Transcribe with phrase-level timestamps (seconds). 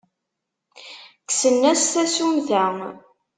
[1.27, 2.65] Kksen-as tasummta.